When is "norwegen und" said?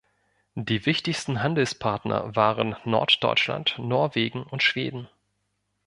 3.77-4.63